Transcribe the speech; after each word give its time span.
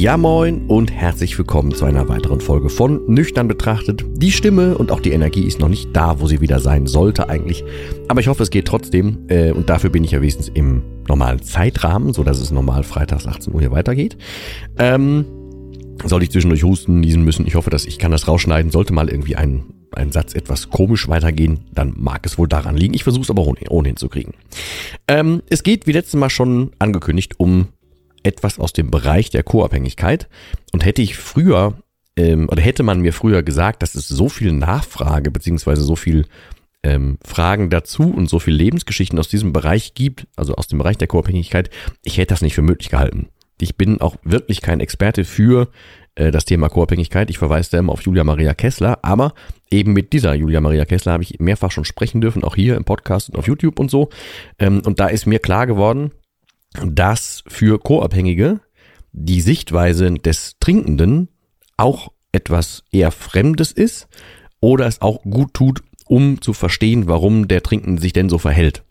Ja 0.00 0.16
moin 0.16 0.62
und 0.66 0.90
herzlich 0.90 1.36
willkommen 1.36 1.74
zu 1.74 1.84
einer 1.84 2.08
weiteren 2.08 2.40
Folge 2.40 2.70
von 2.70 3.04
Nüchtern 3.06 3.48
betrachtet. 3.48 4.02
Die 4.14 4.32
Stimme 4.32 4.78
und 4.78 4.90
auch 4.92 5.00
die 5.00 5.10
Energie 5.10 5.42
ist 5.44 5.60
noch 5.60 5.68
nicht 5.68 5.94
da, 5.94 6.20
wo 6.20 6.26
sie 6.26 6.40
wieder 6.40 6.58
sein 6.58 6.86
sollte 6.86 7.28
eigentlich. 7.28 7.62
Aber 8.08 8.18
ich 8.18 8.28
hoffe, 8.28 8.42
es 8.42 8.48
geht 8.48 8.66
trotzdem 8.66 9.26
äh, 9.28 9.50
und 9.50 9.68
dafür 9.68 9.90
bin 9.90 10.02
ich 10.02 10.12
ja 10.12 10.22
wenigstens 10.22 10.48
im 10.48 10.80
normalen 11.06 11.42
Zeitrahmen, 11.42 12.14
so 12.14 12.24
dass 12.24 12.38
es 12.38 12.50
normal 12.50 12.82
freitags 12.82 13.26
18 13.26 13.52
Uhr 13.52 13.60
hier 13.60 13.72
weitergeht. 13.72 14.16
Ähm, 14.78 15.26
sollte 16.02 16.24
ich 16.24 16.30
zwischendurch 16.30 16.62
husten, 16.62 17.00
niesen 17.00 17.22
müssen. 17.22 17.46
Ich 17.46 17.54
hoffe, 17.54 17.68
dass 17.68 17.84
ich 17.84 17.98
kann 17.98 18.10
das 18.10 18.26
rausschneiden. 18.26 18.70
Sollte 18.70 18.94
mal 18.94 19.10
irgendwie 19.10 19.36
ein, 19.36 19.64
ein 19.92 20.12
Satz 20.12 20.32
etwas 20.34 20.70
komisch 20.70 21.08
weitergehen, 21.08 21.66
dann 21.74 21.92
mag 21.98 22.24
es 22.24 22.38
wohl 22.38 22.48
daran 22.48 22.74
liegen. 22.74 22.94
Ich 22.94 23.04
versuche 23.04 23.24
es 23.24 23.30
aber 23.30 23.46
ohnehin, 23.46 23.68
ohnehin 23.68 23.96
zu 23.98 24.08
kriegen. 24.08 24.32
Ähm, 25.06 25.42
es 25.50 25.62
geht, 25.62 25.86
wie 25.86 25.92
letztes 25.92 26.18
Mal 26.18 26.30
schon 26.30 26.70
angekündigt, 26.78 27.34
um 27.36 27.66
etwas 28.22 28.58
aus 28.58 28.72
dem 28.72 28.90
Bereich 28.90 29.30
der 29.30 29.42
Co-Abhängigkeit. 29.42 30.28
Und 30.72 30.84
hätte 30.84 31.02
ich 31.02 31.16
früher, 31.16 31.74
ähm, 32.16 32.48
oder 32.48 32.62
hätte 32.62 32.82
man 32.82 33.00
mir 33.00 33.12
früher 33.12 33.42
gesagt, 33.42 33.82
dass 33.82 33.94
es 33.94 34.08
so 34.08 34.28
viel 34.28 34.52
Nachfrage 34.52 35.30
beziehungsweise 35.30 35.82
so 35.82 35.96
viel 35.96 36.26
ähm, 36.82 37.18
Fragen 37.24 37.70
dazu 37.70 38.04
und 38.04 38.28
so 38.28 38.38
viel 38.38 38.54
Lebensgeschichten 38.54 39.18
aus 39.18 39.28
diesem 39.28 39.52
Bereich 39.52 39.94
gibt, 39.94 40.26
also 40.36 40.54
aus 40.54 40.68
dem 40.68 40.78
Bereich 40.78 40.98
der 40.98 41.08
Co-Abhängigkeit, 41.08 41.70
ich 42.04 42.18
hätte 42.18 42.32
das 42.32 42.42
nicht 42.42 42.54
für 42.54 42.62
möglich 42.62 42.90
gehalten. 42.90 43.28
Ich 43.60 43.76
bin 43.76 44.00
auch 44.00 44.16
wirklich 44.22 44.62
kein 44.62 44.80
Experte 44.80 45.24
für 45.24 45.68
äh, 46.14 46.30
das 46.30 46.44
Thema 46.44 46.68
Co-Abhängigkeit. 46.68 47.30
Ich 47.30 47.38
verweise 47.38 47.70
da 47.72 47.78
immer 47.78 47.92
auf 47.92 48.02
Julia 48.02 48.24
Maria 48.24 48.54
Kessler, 48.54 48.98
aber 49.02 49.34
eben 49.70 49.92
mit 49.92 50.12
dieser 50.12 50.34
Julia 50.34 50.60
Maria 50.60 50.84
Kessler 50.84 51.12
habe 51.12 51.22
ich 51.22 51.38
mehrfach 51.38 51.70
schon 51.70 51.84
sprechen 51.84 52.20
dürfen, 52.20 52.42
auch 52.42 52.56
hier 52.56 52.76
im 52.76 52.84
Podcast 52.84 53.30
und 53.30 53.38
auf 53.38 53.46
YouTube 53.46 53.78
und 53.78 53.90
so. 53.90 54.08
Ähm, 54.58 54.82
und 54.84 55.00
da 55.00 55.08
ist 55.08 55.26
mir 55.26 55.38
klar 55.38 55.66
geworden, 55.66 56.12
dass 56.74 57.42
für 57.46 57.78
Co-Abhängige 57.78 58.60
die 59.12 59.40
Sichtweise 59.40 60.12
des 60.12 60.56
Trinkenden 60.60 61.28
auch 61.76 62.12
etwas 62.32 62.84
eher 62.92 63.10
Fremdes 63.10 63.72
ist 63.72 64.08
oder 64.60 64.86
es 64.86 65.00
auch 65.00 65.22
gut 65.22 65.54
tut, 65.54 65.82
um 66.06 66.40
zu 66.40 66.52
verstehen, 66.52 67.06
warum 67.06 67.48
der 67.48 67.62
Trinkende 67.62 68.00
sich 68.00 68.12
denn 68.12 68.28
so 68.28 68.38
verhält. 68.38 68.84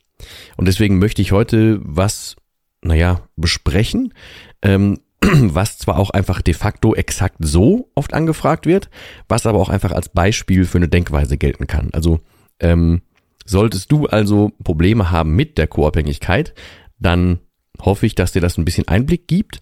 Und 0.58 0.68
deswegen 0.68 1.00
möchte 1.00 1.22
ich 1.22 1.32
heute 1.32 1.80
was, 1.82 2.36
naja, 2.82 3.22
besprechen, 3.36 4.14
ähm, 4.62 5.00
was 5.22 5.78
zwar 5.78 6.00
auch 6.00 6.10
einfach 6.10 6.42
de 6.42 6.54
facto 6.54 6.96
exakt 6.96 7.38
so 7.40 7.90
oft 7.96 8.14
angefragt 8.14 8.66
wird, 8.66 8.90
was 9.28 9.46
aber 9.46 9.60
auch 9.60 9.70
einfach 9.70 9.92
als 9.92 10.10
Beispiel 10.10 10.66
für 10.66 10.78
eine 10.78 10.90
Denkweise 10.90 11.38
gelten 11.38 11.68
kann. 11.68 11.90
Also 11.94 12.20
ähm, 12.60 13.02
solltest 13.46 13.92
du 13.92 14.08
also 14.08 14.52
Probleme 14.64 15.12
haben 15.12 15.36
mit 15.36 15.58
der 15.58 15.68
Co-Abhängigkeit, 15.68 16.54
dann 17.00 17.40
hoffe 17.82 18.06
ich, 18.06 18.16
dass 18.16 18.32
dir 18.32 18.42
das 18.42 18.58
ein 18.58 18.66
bisschen 18.66 18.88
Einblick 18.88 19.28
gibt. 19.28 19.62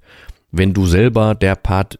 Wenn 0.51 0.73
du 0.73 0.85
selber 0.85 1.35
der 1.35 1.55
Part 1.55 1.99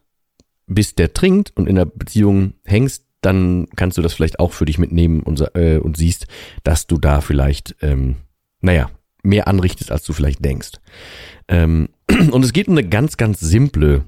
bist, 0.66 0.98
der 0.98 1.14
trinkt 1.14 1.52
und 1.56 1.66
in 1.68 1.76
der 1.76 1.86
Beziehung 1.86 2.54
hängst, 2.64 3.04
dann 3.20 3.66
kannst 3.74 3.98
du 3.98 4.02
das 4.02 4.14
vielleicht 4.14 4.38
auch 4.38 4.52
für 4.52 4.64
dich 4.64 4.78
mitnehmen 4.78 5.22
und, 5.22 5.40
äh, 5.54 5.78
und 5.78 5.96
siehst, 5.96 6.26
dass 6.62 6.86
du 6.86 6.98
da 6.98 7.20
vielleicht, 7.20 7.76
ähm, 7.80 8.16
naja, 8.60 8.90
mehr 9.22 9.48
anrichtest, 9.48 9.90
als 9.90 10.04
du 10.04 10.12
vielleicht 10.12 10.44
denkst. 10.44 10.72
Ähm, 11.48 11.88
und 12.30 12.44
es 12.44 12.52
geht 12.52 12.68
um 12.68 12.78
eine 12.78 12.88
ganz, 12.88 13.16
ganz 13.16 13.40
simple, 13.40 14.04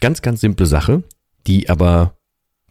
ganz, 0.00 0.22
ganz 0.22 0.40
simple 0.40 0.66
Sache, 0.66 1.02
die 1.46 1.68
aber 1.68 2.16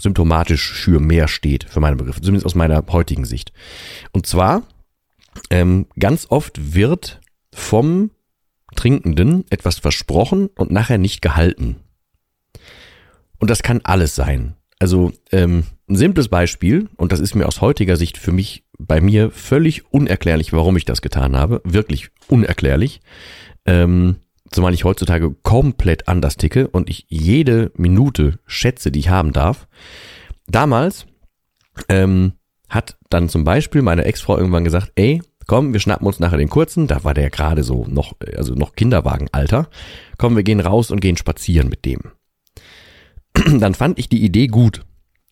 symptomatisch 0.02 0.74
für 0.74 1.00
mehr 1.00 1.28
steht, 1.28 1.66
für 1.66 1.80
meine 1.80 1.96
Begriffe, 1.96 2.22
zumindest 2.22 2.46
aus 2.46 2.56
meiner 2.56 2.84
heutigen 2.90 3.26
Sicht. 3.26 3.54
Und 4.12 4.26
zwar, 4.26 4.64
ähm, 5.50 5.88
ganz 6.00 6.28
oft 6.30 6.74
wird 6.74 7.22
vom 7.54 8.12
Trinkenden 8.76 9.46
etwas 9.50 9.80
versprochen 9.80 10.50
und 10.56 10.72
nachher 10.72 10.98
nicht 10.98 11.22
gehalten. 11.22 11.78
Und 13.38 13.50
das 13.50 13.64
kann 13.64 13.82
alles 13.84 14.16
sein. 14.16 14.56
Also 14.80 15.12
ähm, 15.32 15.64
ein 15.88 15.96
simples 15.96 16.30
Beispiel, 16.30 16.90
und 16.98 17.12
das 17.12 17.20
ist 17.20 17.36
mir 17.36 17.48
aus 17.48 17.62
heutiger 17.62 17.96
Sicht 17.96 18.18
für 18.18 18.32
mich, 18.32 18.64
bei 18.78 19.00
mir 19.00 19.32
völlig 19.32 19.92
unerklärlich, 19.94 20.52
warum 20.52 20.76
ich 20.78 20.86
das 20.86 21.02
getan 21.02 21.36
habe. 21.36 21.62
Wirklich 21.64 22.10
unerklärlich. 22.28 23.02
Ähm, 23.66 24.18
zumal 24.52 24.74
ich 24.74 24.84
heutzutage 24.84 25.34
komplett 25.44 26.08
anders 26.08 26.38
ticke 26.38 26.68
und 26.68 26.90
ich 26.90 27.06
jede 27.08 27.72
Minute 27.76 28.40
schätze, 28.46 28.92
die 28.92 29.00
ich 29.00 29.10
haben 29.10 29.32
darf. 29.32 29.68
Damals 30.48 31.06
ähm, 31.90 32.34
hat 32.70 32.98
dann 33.10 33.30
zum 33.30 33.44
Beispiel 33.44 33.82
meine 33.82 34.06
Ex-Frau 34.06 34.38
irgendwann 34.38 34.64
gesagt, 34.64 34.92
ey, 34.96 35.22
komm, 35.48 35.74
wir 35.74 35.80
schnappen 35.80 36.08
uns 36.08 36.20
nachher 36.20 36.38
den 36.38 36.50
kurzen, 36.50 36.88
da 36.88 37.04
war 37.04 37.14
der 37.14 37.30
gerade 37.30 37.64
so 37.64 37.86
noch, 37.88 38.14
also 38.36 38.54
noch 38.56 38.76
Kinderwagenalter. 38.76 39.70
Komm, 40.18 40.36
wir 40.36 40.44
gehen 40.44 40.60
raus 40.60 40.92
und 40.92 41.02
gehen 41.02 41.18
spazieren 41.18 41.70
mit 41.70 41.86
dem. 41.86 42.00
Dann 43.60 43.74
fand 43.74 44.00
ich 44.00 44.10
die 44.10 44.24
Idee 44.24 44.48
gut 44.48 44.82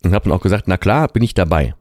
und 0.03 0.13
habe 0.13 0.25
dann 0.25 0.37
auch 0.37 0.41
gesagt, 0.41 0.67
na 0.67 0.77
klar, 0.77 1.07
bin 1.07 1.23
ich 1.23 1.33
dabei. 1.33 1.73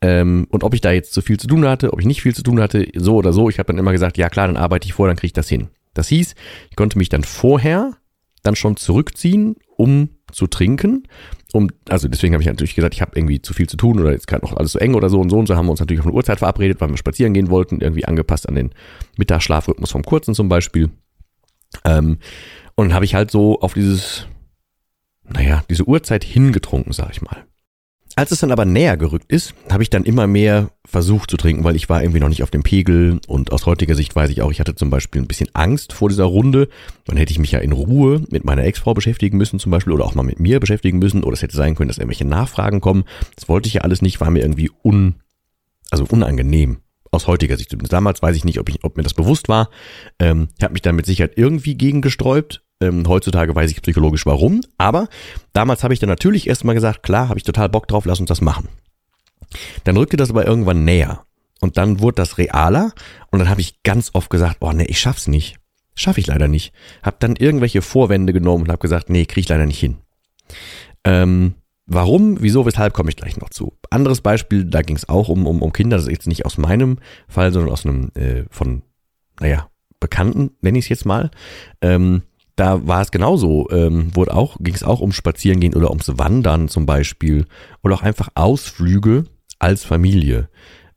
Ähm, 0.00 0.46
und 0.50 0.64
ob 0.64 0.74
ich 0.74 0.80
da 0.80 0.92
jetzt 0.92 1.12
zu 1.12 1.20
viel 1.20 1.38
zu 1.38 1.46
tun 1.46 1.66
hatte, 1.66 1.92
ob 1.92 2.00
ich 2.00 2.06
nicht 2.06 2.22
viel 2.22 2.34
zu 2.34 2.42
tun 2.42 2.60
hatte, 2.60 2.86
so 2.94 3.16
oder 3.16 3.32
so, 3.32 3.48
ich 3.48 3.58
habe 3.58 3.66
dann 3.66 3.78
immer 3.78 3.92
gesagt, 3.92 4.18
ja 4.18 4.28
klar, 4.28 4.46
dann 4.46 4.56
arbeite 4.56 4.86
ich 4.86 4.94
vor, 4.94 5.06
dann 5.06 5.16
kriege 5.16 5.26
ich 5.26 5.32
das 5.32 5.48
hin. 5.48 5.68
Das 5.94 6.08
hieß, 6.08 6.34
ich 6.70 6.76
konnte 6.76 6.98
mich 6.98 7.08
dann 7.08 7.24
vorher 7.24 7.92
dann 8.42 8.56
schon 8.56 8.76
zurückziehen, 8.76 9.56
um 9.76 10.10
zu 10.32 10.46
trinken. 10.46 11.04
Um, 11.52 11.70
also 11.88 12.08
deswegen 12.08 12.34
habe 12.34 12.42
ich 12.42 12.48
natürlich 12.48 12.74
gesagt, 12.74 12.94
ich 12.94 13.00
habe 13.00 13.12
irgendwie 13.14 13.40
zu 13.40 13.54
viel 13.54 13.68
zu 13.68 13.76
tun 13.76 14.00
oder 14.00 14.12
jetzt 14.12 14.26
gerade 14.26 14.44
noch 14.44 14.56
alles 14.56 14.72
so 14.72 14.78
eng 14.78 14.94
oder 14.94 15.08
so 15.08 15.20
und 15.20 15.30
so 15.30 15.38
und 15.38 15.46
so 15.46 15.56
haben 15.56 15.66
wir 15.66 15.70
uns 15.70 15.80
natürlich 15.80 16.00
auf 16.00 16.06
eine 16.06 16.14
Uhrzeit 16.14 16.38
verabredet, 16.38 16.80
weil 16.80 16.90
wir 16.90 16.96
spazieren 16.96 17.32
gehen 17.32 17.50
wollten, 17.50 17.80
irgendwie 17.80 18.04
angepasst 18.04 18.48
an 18.48 18.56
den 18.56 18.70
Mittagsschlafrhythmus 19.16 19.90
vom 19.90 20.02
Kurzen 20.02 20.34
zum 20.34 20.48
Beispiel. 20.48 20.90
Ähm, 21.84 22.18
und 22.74 22.92
habe 22.92 23.04
ich 23.04 23.14
halt 23.14 23.30
so 23.30 23.60
auf 23.60 23.74
dieses, 23.74 24.26
naja, 25.24 25.62
diese 25.70 25.84
Uhrzeit 25.84 26.24
hingetrunken, 26.24 26.92
sag 26.92 27.10
ich 27.12 27.22
mal. 27.22 27.46
Als 28.18 28.30
es 28.30 28.40
dann 28.40 28.50
aber 28.50 28.64
näher 28.64 28.96
gerückt 28.96 29.30
ist, 29.30 29.52
habe 29.70 29.82
ich 29.82 29.90
dann 29.90 30.04
immer 30.04 30.26
mehr 30.26 30.70
versucht 30.86 31.30
zu 31.30 31.36
trinken, 31.36 31.64
weil 31.64 31.76
ich 31.76 31.90
war 31.90 32.02
irgendwie 32.02 32.20
noch 32.20 32.30
nicht 32.30 32.42
auf 32.42 32.50
dem 32.50 32.62
Pegel 32.62 33.20
und 33.26 33.52
aus 33.52 33.66
heutiger 33.66 33.94
Sicht 33.94 34.16
weiß 34.16 34.30
ich 34.30 34.40
auch, 34.40 34.50
ich 34.50 34.58
hatte 34.58 34.74
zum 34.74 34.88
Beispiel 34.88 35.20
ein 35.20 35.28
bisschen 35.28 35.50
Angst 35.52 35.92
vor 35.92 36.08
dieser 36.08 36.24
Runde. 36.24 36.70
Dann 37.04 37.18
hätte 37.18 37.32
ich 37.32 37.38
mich 37.38 37.52
ja 37.52 37.58
in 37.58 37.72
Ruhe 37.72 38.24
mit 38.30 38.42
meiner 38.46 38.64
Ex-Frau 38.64 38.94
beschäftigen 38.94 39.36
müssen 39.36 39.58
zum 39.58 39.70
Beispiel 39.70 39.92
oder 39.92 40.06
auch 40.06 40.14
mal 40.14 40.22
mit 40.22 40.40
mir 40.40 40.60
beschäftigen 40.60 40.98
müssen 40.98 41.24
oder 41.24 41.34
es 41.34 41.42
hätte 41.42 41.58
sein 41.58 41.74
können, 41.74 41.88
dass 41.88 41.98
irgendwelche 41.98 42.24
Nachfragen 42.24 42.80
kommen. 42.80 43.04
Das 43.34 43.50
wollte 43.50 43.66
ich 43.68 43.74
ja 43.74 43.80
alles 43.82 44.00
nicht, 44.00 44.18
war 44.18 44.30
mir 44.30 44.40
irgendwie 44.40 44.70
un, 44.82 45.16
also 45.90 46.06
unangenehm 46.08 46.78
aus 47.10 47.26
heutiger 47.26 47.58
Sicht. 47.58 47.76
Damals 47.92 48.22
weiß 48.22 48.34
ich 48.34 48.46
nicht, 48.46 48.58
ob, 48.58 48.70
ich, 48.70 48.82
ob 48.82 48.96
mir 48.96 49.02
das 49.02 49.14
bewusst 49.14 49.50
war. 49.50 49.68
Ähm, 50.18 50.48
ich 50.56 50.64
habe 50.64 50.72
mich 50.72 50.82
dann 50.82 50.96
mit 50.96 51.04
Sicherheit 51.04 51.34
irgendwie 51.36 51.74
gegen 51.74 52.00
gesträubt, 52.00 52.62
ähm, 52.80 53.06
heutzutage 53.08 53.54
weiß 53.54 53.70
ich 53.70 53.82
psychologisch 53.82 54.26
warum, 54.26 54.62
aber 54.78 55.08
damals 55.52 55.82
habe 55.82 55.94
ich 55.94 56.00
dann 56.00 56.08
natürlich 56.08 56.46
erstmal 56.46 56.74
gesagt, 56.74 57.02
klar, 57.02 57.28
habe 57.28 57.38
ich 57.38 57.44
total 57.44 57.68
Bock 57.68 57.88
drauf, 57.88 58.04
lass 58.04 58.20
uns 58.20 58.28
das 58.28 58.40
machen. 58.40 58.68
Dann 59.84 59.96
rückte 59.96 60.16
das 60.16 60.30
aber 60.30 60.46
irgendwann 60.46 60.84
näher 60.84 61.24
und 61.60 61.76
dann 61.76 62.00
wurde 62.00 62.16
das 62.16 62.38
realer 62.38 62.92
und 63.30 63.38
dann 63.38 63.48
habe 63.48 63.60
ich 63.60 63.82
ganz 63.82 64.10
oft 64.12 64.30
gesagt, 64.30 64.58
oh 64.60 64.72
nee, 64.72 64.84
ich 64.84 65.00
schaff's 65.00 65.26
nicht. 65.26 65.56
Schaffe 65.94 66.20
ich 66.20 66.26
leider 66.26 66.48
nicht. 66.48 66.74
Hab 67.02 67.20
dann 67.20 67.36
irgendwelche 67.36 67.80
Vorwände 67.80 68.34
genommen 68.34 68.64
und 68.64 68.70
habe 68.70 68.80
gesagt, 68.80 69.08
nee, 69.08 69.24
krieg 69.24 69.44
ich 69.44 69.48
leider 69.48 69.64
nicht 69.64 69.80
hin. 69.80 69.96
Ähm, 71.04 71.54
warum, 71.86 72.42
wieso, 72.42 72.66
weshalb 72.66 72.92
komme 72.92 73.08
ich 73.08 73.16
gleich 73.16 73.38
noch 73.38 73.48
zu. 73.48 73.72
Anderes 73.88 74.20
Beispiel, 74.20 74.64
da 74.66 74.82
ging 74.82 74.96
es 74.96 75.08
auch 75.08 75.30
um, 75.30 75.46
um, 75.46 75.62
um 75.62 75.72
Kinder, 75.72 75.96
das 75.96 76.06
ist 76.06 76.12
jetzt 76.12 76.26
nicht 76.26 76.44
aus 76.44 76.58
meinem 76.58 76.98
Fall, 77.28 77.50
sondern 77.52 77.72
aus 77.72 77.86
einem 77.86 78.10
äh, 78.14 78.44
von, 78.50 78.82
naja, 79.40 79.70
Bekannten, 79.98 80.50
nenne 80.60 80.78
ich 80.78 80.84
es 80.86 80.88
jetzt 80.90 81.06
mal. 81.06 81.30
Ähm, 81.80 82.22
da 82.56 82.86
war 82.86 83.02
es 83.02 83.10
genauso, 83.10 83.68
ähm, 83.70 84.14
wurde 84.14 84.34
auch, 84.34 84.56
ging 84.60 84.74
es 84.74 84.82
auch 84.82 85.00
um 85.00 85.12
Spazierengehen 85.12 85.74
oder 85.74 85.90
ums 85.90 86.18
Wandern 86.18 86.68
zum 86.68 86.86
Beispiel 86.86 87.46
oder 87.82 87.94
auch 87.94 88.02
einfach 88.02 88.30
Ausflüge 88.34 89.24
als 89.58 89.84
Familie. 89.84 90.48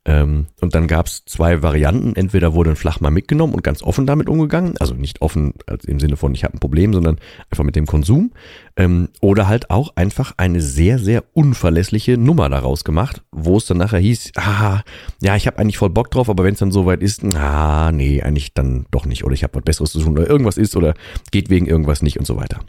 Ähm, 0.06 0.46
und 0.60 0.74
dann 0.74 0.86
gab 0.86 1.06
es 1.06 1.24
zwei 1.26 1.62
Varianten. 1.62 2.16
Entweder 2.16 2.54
wurde 2.54 2.70
ein 2.70 2.76
Flachmann 2.76 3.12
mitgenommen 3.12 3.52
und 3.52 3.62
ganz 3.62 3.82
offen 3.82 4.06
damit 4.06 4.28
umgegangen. 4.28 4.76
Also 4.78 4.94
nicht 4.94 5.20
offen 5.20 5.52
im 5.86 6.00
Sinne 6.00 6.16
von, 6.16 6.34
ich 6.34 6.42
habe 6.42 6.56
ein 6.56 6.60
Problem, 6.60 6.94
sondern 6.94 7.18
einfach 7.50 7.64
mit 7.64 7.76
dem 7.76 7.86
Konsum. 7.86 8.32
Ähm, 8.76 9.10
oder 9.20 9.46
halt 9.46 9.70
auch 9.70 9.96
einfach 9.96 10.32
eine 10.38 10.62
sehr, 10.62 10.98
sehr 10.98 11.24
unverlässliche 11.34 12.16
Nummer 12.16 12.48
daraus 12.48 12.84
gemacht, 12.84 13.22
wo 13.30 13.58
es 13.58 13.66
dann 13.66 13.76
nachher 13.76 13.98
hieß, 13.98 14.32
ah, 14.36 14.80
ja, 15.20 15.36
ich 15.36 15.46
habe 15.46 15.58
eigentlich 15.58 15.78
voll 15.78 15.90
Bock 15.90 16.10
drauf, 16.10 16.30
aber 16.30 16.44
wenn 16.44 16.54
es 16.54 16.60
dann 16.60 16.72
soweit 16.72 17.02
ist, 17.02 17.22
ah, 17.36 17.92
nee, 17.92 18.22
eigentlich 18.22 18.54
dann 18.54 18.86
doch 18.90 19.04
nicht. 19.04 19.24
Oder 19.24 19.34
ich 19.34 19.42
habe 19.42 19.56
was 19.56 19.64
Besseres 19.64 19.92
zu 19.92 20.00
tun 20.00 20.16
oder 20.16 20.28
irgendwas 20.28 20.56
ist 20.56 20.76
oder 20.76 20.94
geht 21.30 21.50
wegen 21.50 21.66
irgendwas 21.66 22.02
nicht 22.02 22.18
und 22.18 22.26
so 22.26 22.36
weiter. 22.36 22.60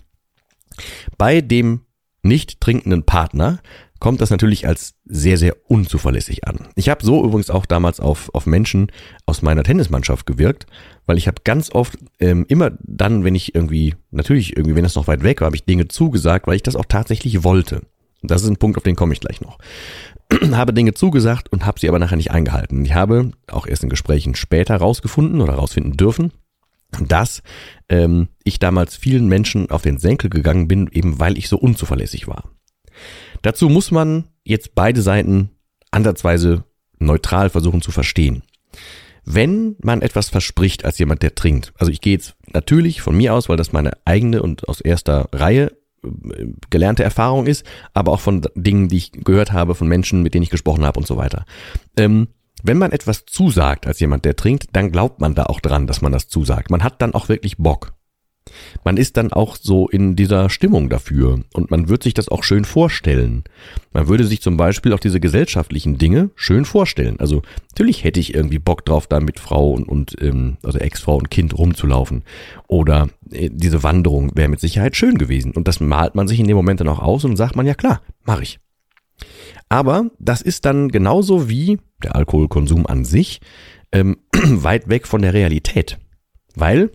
Bei 1.17 1.39
dem 1.39 1.81
nicht 2.23 2.59
trinkenden 2.61 3.03
Partner 3.03 3.59
kommt 4.01 4.19
das 4.19 4.31
natürlich 4.31 4.67
als 4.67 4.95
sehr, 5.05 5.37
sehr 5.37 5.55
unzuverlässig 5.67 6.45
an. 6.47 6.67
Ich 6.75 6.89
habe 6.89 7.05
so 7.05 7.23
übrigens 7.23 7.51
auch 7.51 7.67
damals 7.67 7.99
auf, 7.99 8.33
auf 8.33 8.47
Menschen 8.47 8.91
aus 9.27 9.43
meiner 9.43 9.63
Tennismannschaft 9.63 10.25
gewirkt, 10.25 10.65
weil 11.05 11.19
ich 11.19 11.27
habe 11.27 11.43
ganz 11.43 11.71
oft 11.71 11.97
ähm, 12.19 12.45
immer 12.49 12.71
dann, 12.81 13.23
wenn 13.23 13.35
ich 13.35 13.53
irgendwie, 13.53 13.95
natürlich 14.09 14.57
irgendwie, 14.57 14.75
wenn 14.75 14.83
das 14.83 14.95
noch 14.95 15.07
weit 15.07 15.23
weg 15.23 15.39
war, 15.39 15.45
habe 15.45 15.55
ich 15.55 15.65
Dinge 15.65 15.87
zugesagt, 15.87 16.47
weil 16.47 16.55
ich 16.55 16.63
das 16.63 16.75
auch 16.75 16.85
tatsächlich 16.85 17.43
wollte. 17.43 17.83
Und 18.23 18.31
das 18.31 18.41
ist 18.41 18.49
ein 18.49 18.57
Punkt, 18.57 18.77
auf 18.77 18.83
den 18.83 18.95
komme 18.95 19.13
ich 19.13 19.19
gleich 19.19 19.39
noch. 19.39 19.59
habe 20.51 20.73
Dinge 20.73 20.95
zugesagt 20.95 21.51
und 21.51 21.67
habe 21.67 21.79
sie 21.79 21.87
aber 21.87 21.99
nachher 21.99 22.17
nicht 22.17 22.31
eingehalten. 22.31 22.83
Ich 22.83 22.95
habe 22.95 23.31
auch 23.51 23.67
erst 23.67 23.83
in 23.83 23.89
Gesprächen 23.89 24.33
später 24.33 24.77
rausgefunden 24.77 25.41
oder 25.41 25.53
rausfinden 25.53 25.95
dürfen, 25.95 26.33
dass 26.99 27.43
ähm, 27.87 28.29
ich 28.43 28.57
damals 28.57 28.95
vielen 28.95 29.27
Menschen 29.27 29.69
auf 29.69 29.83
den 29.83 29.99
Senkel 29.99 30.31
gegangen 30.31 30.67
bin, 30.67 30.89
eben 30.91 31.19
weil 31.19 31.37
ich 31.37 31.49
so 31.49 31.57
unzuverlässig 31.57 32.27
war. 32.27 32.49
Dazu 33.41 33.69
muss 33.69 33.91
man 33.91 34.25
jetzt 34.43 34.75
beide 34.75 35.01
Seiten 35.01 35.51
ansatzweise 35.91 36.63
neutral 36.99 37.49
versuchen 37.49 37.81
zu 37.81 37.91
verstehen. 37.91 38.43
Wenn 39.23 39.75
man 39.83 40.01
etwas 40.01 40.29
verspricht 40.29 40.83
als 40.85 40.97
jemand, 40.97 41.21
der 41.21 41.35
trinkt, 41.35 41.73
also 41.77 41.91
ich 41.91 42.01
gehe 42.01 42.13
jetzt 42.13 42.35
natürlich 42.53 43.01
von 43.01 43.15
mir 43.15 43.33
aus, 43.33 43.49
weil 43.49 43.57
das 43.57 43.71
meine 43.71 43.91
eigene 44.05 44.41
und 44.41 44.67
aus 44.67 44.81
erster 44.81 45.29
Reihe 45.31 45.71
äh, 46.03 46.47
gelernte 46.69 47.03
Erfahrung 47.03 47.45
ist, 47.45 47.65
aber 47.93 48.11
auch 48.11 48.19
von 48.19 48.41
Dingen, 48.55 48.87
die 48.87 48.97
ich 48.97 49.11
gehört 49.11 49.51
habe, 49.51 49.75
von 49.75 49.87
Menschen, 49.87 50.23
mit 50.23 50.33
denen 50.33 50.43
ich 50.43 50.49
gesprochen 50.49 50.85
habe 50.85 50.99
und 50.99 51.05
so 51.05 51.17
weiter. 51.17 51.45
Ähm, 51.97 52.29
wenn 52.63 52.77
man 52.77 52.91
etwas 52.91 53.25
zusagt 53.25 53.87
als 53.87 53.99
jemand, 53.99 54.25
der 54.25 54.35
trinkt, 54.35 54.67
dann 54.73 54.91
glaubt 54.91 55.19
man 55.19 55.35
da 55.35 55.43
auch 55.43 55.59
dran, 55.59 55.87
dass 55.87 56.01
man 56.01 56.11
das 56.11 56.27
zusagt. 56.27 56.69
Man 56.69 56.83
hat 56.83 57.01
dann 57.01 57.13
auch 57.13 57.29
wirklich 57.29 57.57
Bock. 57.57 57.93
Man 58.83 58.97
ist 58.97 59.17
dann 59.17 59.31
auch 59.33 59.55
so 59.55 59.87
in 59.87 60.15
dieser 60.15 60.49
Stimmung 60.49 60.89
dafür 60.89 61.41
und 61.53 61.71
man 61.71 61.89
wird 61.89 62.03
sich 62.03 62.13
das 62.13 62.29
auch 62.29 62.43
schön 62.43 62.65
vorstellen. 62.65 63.43
Man 63.93 64.07
würde 64.07 64.25
sich 64.25 64.41
zum 64.41 64.57
Beispiel 64.57 64.93
auch 64.93 64.99
diese 64.99 65.19
gesellschaftlichen 65.19 65.97
Dinge 65.97 66.29
schön 66.35 66.65
vorstellen. 66.65 67.19
Also 67.19 67.41
natürlich 67.71 68.03
hätte 68.03 68.19
ich 68.19 68.33
irgendwie 68.33 68.59
Bock 68.59 68.85
drauf, 68.85 69.07
da 69.07 69.19
mit 69.19 69.39
Frau 69.39 69.71
und, 69.71 69.87
und 69.87 70.15
ähm, 70.21 70.57
also 70.63 70.79
Ex-Frau 70.79 71.17
und 71.17 71.29
Kind 71.29 71.57
rumzulaufen. 71.57 72.23
Oder 72.67 73.09
äh, 73.31 73.49
diese 73.51 73.83
Wanderung 73.83 74.31
wäre 74.35 74.49
mit 74.49 74.59
Sicherheit 74.59 74.95
schön 74.95 75.17
gewesen. 75.17 75.51
Und 75.51 75.67
das 75.67 75.79
malt 75.79 76.15
man 76.15 76.27
sich 76.27 76.39
in 76.39 76.47
dem 76.47 76.57
Moment 76.57 76.79
dann 76.79 76.87
auch 76.87 76.99
aus 76.99 77.25
und 77.25 77.35
sagt 77.35 77.55
man, 77.55 77.67
ja 77.67 77.73
klar, 77.73 78.01
mache 78.23 78.43
ich. 78.43 78.59
Aber 79.69 80.09
das 80.19 80.41
ist 80.41 80.65
dann 80.65 80.89
genauso 80.89 81.49
wie 81.49 81.79
der 82.03 82.15
Alkoholkonsum 82.15 82.87
an 82.87 83.05
sich 83.05 83.39
ähm, 83.91 84.17
weit 84.33 84.89
weg 84.89 85.07
von 85.07 85.21
der 85.21 85.33
Realität. 85.33 85.97
Weil 86.55 86.91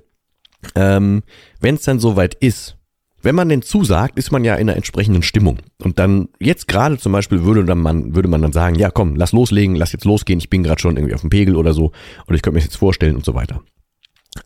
ähm, 0.74 1.22
wenn 1.60 1.76
es 1.76 1.82
dann 1.82 1.98
soweit 1.98 2.34
ist, 2.34 2.76
wenn 3.22 3.34
man 3.34 3.48
den 3.48 3.62
zusagt, 3.62 4.18
ist 4.18 4.30
man 4.30 4.44
ja 4.44 4.54
in 4.54 4.68
einer 4.68 4.76
entsprechenden 4.76 5.22
Stimmung. 5.22 5.58
Und 5.82 5.98
dann 5.98 6.28
jetzt 6.38 6.68
gerade 6.68 6.96
zum 6.98 7.12
Beispiel 7.12 7.42
würde 7.42 7.64
dann 7.64 7.78
man 7.78 8.14
würde 8.14 8.28
man 8.28 8.42
dann 8.42 8.52
sagen, 8.52 8.76
ja 8.76 8.90
komm, 8.90 9.16
lass 9.16 9.32
loslegen, 9.32 9.74
lass 9.74 9.92
jetzt 9.92 10.04
losgehen, 10.04 10.38
ich 10.38 10.50
bin 10.50 10.62
gerade 10.62 10.80
schon 10.80 10.96
irgendwie 10.96 11.14
auf 11.14 11.22
dem 11.22 11.30
Pegel 11.30 11.56
oder 11.56 11.72
so 11.72 11.92
oder 12.26 12.36
ich 12.36 12.42
könnte 12.42 12.54
mir 12.54 12.60
das 12.60 12.66
jetzt 12.66 12.76
vorstellen 12.76 13.16
und 13.16 13.24
so 13.24 13.34
weiter. 13.34 13.62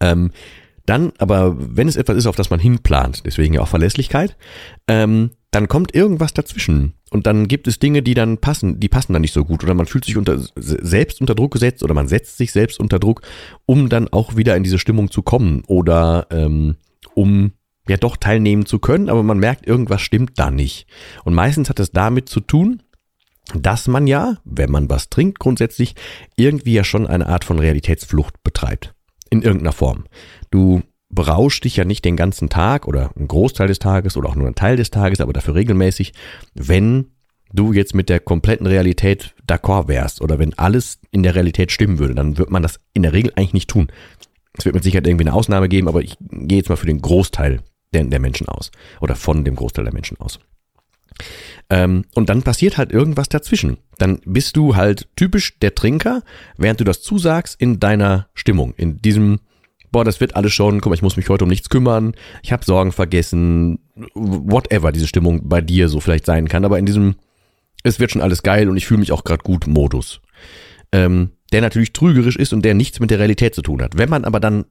Ähm, 0.01 0.31
dann, 0.91 1.13
aber 1.19 1.57
wenn 1.59 1.89
es 1.89 1.97
etwas 1.97 2.17
ist, 2.17 2.27
auf 2.27 2.37
das 2.37 2.51
man 2.51 2.61
hinplant, 2.61 3.25
deswegen 3.25 3.55
ja 3.55 3.61
auch 3.61 3.69
Verlässlichkeit, 3.69 4.37
ähm, 4.89 5.31
dann 5.51 5.69
kommt 5.69 5.95
irgendwas 5.95 6.35
dazwischen. 6.35 6.95
Und 7.11 7.27
dann 7.27 7.49
gibt 7.49 7.67
es 7.67 7.79
Dinge, 7.79 8.03
die 8.03 8.15
dann 8.15 8.39
passen, 8.39 8.79
die 8.79 8.89
passen 8.89 9.13
dann 9.13 9.23
nicht 9.23 9.33
so 9.33 9.45
gut. 9.45 9.65
Oder 9.65 9.75
man 9.75 9.87
fühlt 9.87 10.05
sich 10.05 10.17
unter, 10.17 10.39
selbst 10.57 11.21
unter 11.21 11.35
Druck 11.35 11.53
gesetzt 11.53 11.83
oder 11.83 11.95
man 11.95 12.09
setzt 12.09 12.37
sich 12.37 12.53
selbst 12.53 12.79
unter 12.79 12.99
Druck, 12.99 13.23
um 13.67 13.89
dann 13.89 14.09
auch 14.09 14.37
wieder 14.37 14.57
in 14.57 14.63
diese 14.63 14.79
Stimmung 14.79 15.11
zu 15.11 15.23
kommen. 15.23 15.63
Oder 15.67 16.27
ähm, 16.31 16.77
um 17.15 17.53
ja 17.89 17.97
doch 17.97 18.17
teilnehmen 18.17 18.67
zu 18.67 18.79
können, 18.79 19.09
aber 19.09 19.23
man 19.23 19.39
merkt, 19.39 19.67
irgendwas 19.67 20.03
stimmt 20.03 20.39
da 20.39 20.51
nicht. 20.51 20.87
Und 21.25 21.35
meistens 21.35 21.69
hat 21.69 21.81
es 21.81 21.91
damit 21.91 22.29
zu 22.29 22.41
tun, 22.41 22.83
dass 23.55 23.89
man 23.89 24.07
ja, 24.07 24.37
wenn 24.45 24.71
man 24.71 24.89
was 24.89 25.11
trinkt, 25.11 25.41
grundsätzlich 25.41 25.97
irgendwie 26.37 26.75
ja 26.75 26.85
schon 26.85 27.09
eine 27.09 27.27
Art 27.27 27.45
von 27.45 27.59
Realitätsflucht 27.59 28.43
betreibt. 28.45 28.95
In 29.31 29.43
irgendeiner 29.43 29.73
Form. 29.73 30.05
Du 30.51 30.83
berausch 31.09 31.61
dich 31.61 31.77
ja 31.77 31.85
nicht 31.85 32.05
den 32.05 32.17
ganzen 32.17 32.49
Tag 32.49 32.87
oder 32.87 33.11
einen 33.17 33.29
Großteil 33.29 33.69
des 33.69 33.79
Tages 33.79 34.17
oder 34.17 34.29
auch 34.29 34.37
nur 34.37 34.47
einen 34.47 34.55
Teil 34.55 34.77
des 34.77 34.91
Tages, 34.91 35.21
aber 35.21 35.33
dafür 35.33 35.55
regelmäßig, 35.55 36.13
wenn 36.55 37.13
du 37.53 37.73
jetzt 37.73 37.95
mit 37.95 38.09
der 38.09 38.21
kompletten 38.21 38.67
Realität 38.67 39.35
d'accord 39.47 39.89
wärst 39.89 40.21
oder 40.21 40.39
wenn 40.39 40.57
alles 40.57 41.01
in 41.11 41.23
der 41.23 41.35
Realität 41.35 41.73
stimmen 41.73 41.99
würde, 41.99 42.15
dann 42.15 42.39
wird 42.39 42.51
man 42.51 42.63
das 42.63 42.79
in 42.95 43.03
der 43.03 43.13
Regel 43.13 43.33
eigentlich 43.35 43.55
nicht 43.55 43.71
tun. 43.71 43.91
Es 44.57 44.65
wird 44.65 44.75
mit 44.75 44.85
Sicherheit 44.85 45.07
irgendwie 45.07 45.25
eine 45.25 45.35
Ausnahme 45.35 45.69
geben, 45.69 45.89
aber 45.89 46.03
ich 46.03 46.17
gehe 46.31 46.59
jetzt 46.59 46.69
mal 46.69 46.77
für 46.77 46.87
den 46.87 47.01
Großteil 47.01 47.61
der, 47.93 48.05
der 48.05 48.21
Menschen 48.21 48.49
aus 48.49 48.71
oder 49.01 49.17
von 49.17 49.45
dem 49.45 49.57
Großteil 49.57 49.85
der 49.85 49.95
Menschen 49.95 50.19
aus. 50.21 50.39
Ähm, 51.69 52.05
und 52.15 52.29
dann 52.29 52.43
passiert 52.43 52.79
halt 52.79 52.93
irgendwas 52.93 53.29
dazwischen. 53.29 53.79
Dann 54.01 54.21
bist 54.25 54.57
du 54.57 54.77
halt 54.77 55.09
typisch 55.15 55.59
der 55.59 55.75
Trinker, 55.75 56.23
während 56.57 56.81
du 56.81 56.85
das 56.85 57.03
zusagst 57.03 57.61
in 57.61 57.81
deiner 57.81 58.29
Stimmung, 58.35 58.73
in 58.77 59.03
diesem 59.03 59.41
boah, 59.93 60.05
das 60.05 60.21
wird 60.21 60.37
alles 60.37 60.53
schon, 60.53 60.81
guck 60.81 60.91
mal, 60.91 60.95
ich 60.95 61.03
muss 61.03 61.17
mich 61.17 61.29
heute 61.29 61.45
um 61.45 61.51
nichts 61.51 61.69
kümmern, 61.69 62.15
ich 62.43 62.53
habe 62.53 62.65
Sorgen 62.65 62.93
vergessen, 62.93 63.81
whatever 64.15 64.93
diese 64.93 65.09
Stimmung 65.09 65.49
bei 65.49 65.61
dir 65.61 65.89
so 65.89 66.01
vielleicht 66.01 66.27
sein 66.27 66.49
kann, 66.49 66.65
aber 66.65 66.79
in 66.79 66.87
diesem, 66.87 67.17
es 67.83 67.99
wird 67.99 68.13
schon 68.13 68.23
alles 68.23 68.43
geil 68.43 68.69
und 68.69 68.77
ich 68.77 68.87
fühle 68.87 69.01
mich 69.01 69.13
auch 69.13 69.25
gerade 69.25 69.43
gut 69.43 69.67
Modus. 69.67 70.21
Ähm, 70.93 71.33
der 71.53 71.61
natürlich 71.61 71.93
trügerisch 71.93 72.37
ist 72.37 72.53
und 72.53 72.65
der 72.65 72.75
nichts 72.75 73.01
mit 73.01 73.11
der 73.11 73.19
Realität 73.19 73.55
zu 73.55 73.63
tun 73.63 73.83
hat. 73.83 73.99
Wenn 73.99 74.09
man 74.09 74.25
aber 74.25 74.39
dann 74.39 74.67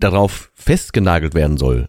darauf 0.00 0.50
festgenagelt 0.54 1.34
werden 1.34 1.56
soll, 1.56 1.88